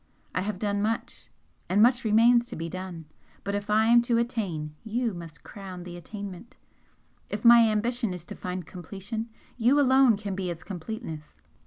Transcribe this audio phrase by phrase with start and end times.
[0.33, 1.29] I have done much
[1.69, 3.05] and much remains to be done
[3.43, 6.55] but if I am to attain, you must crown the attainment
[7.29, 11.35] if my ambition is to find completion, you alone can be its completeness.